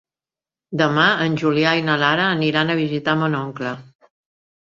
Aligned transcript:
Demà 0.81 1.03
en 1.25 1.35
Julià 1.41 1.73
i 1.81 1.83
na 1.89 1.99
Lara 2.05 2.25
aniran 2.39 2.73
a 2.73 2.77
visitar 2.81 3.15
mon 3.21 3.37
oncle. 3.43 3.77